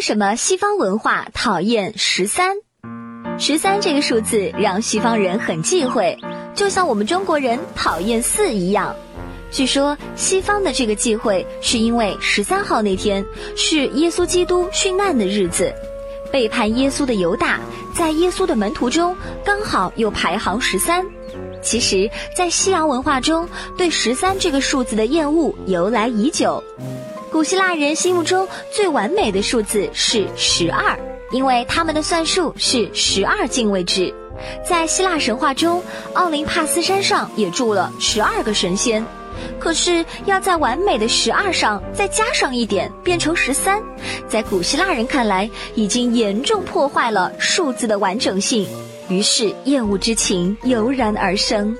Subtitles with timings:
[0.00, 2.56] 为什么西方文化讨厌十三？
[3.38, 6.16] 十三这个数字让西方人很忌讳，
[6.54, 8.96] 就像我们中国人讨厌四一样。
[9.50, 13.22] 据说西方的这个忌讳是因为十三号那天
[13.54, 15.70] 是耶稣基督殉难的日子，
[16.32, 17.60] 背叛耶稣的犹大
[17.94, 19.14] 在耶稣的门徒中
[19.44, 21.04] 刚好又排行十三。
[21.60, 23.46] 其实，在西洋文化中，
[23.76, 26.64] 对十三这个数字的厌恶由来已久。
[27.30, 30.98] 古希腊人心目中最完美的数字是十二，
[31.30, 34.12] 因为他们的算术是十二进位制。
[34.68, 35.80] 在希腊神话中，
[36.14, 39.04] 奥林帕斯山上也住了十二个神仙。
[39.60, 43.80] 可是要在完美的十二上再加上一点，变成十三，
[44.28, 48.66] 在古希腊人看来，已经严重破坏了数字的完整性。
[49.08, 51.76] 于是厌恶之情油然而生。